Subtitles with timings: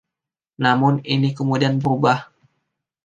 [0.63, 2.19] Namun, ini kemudian berubah.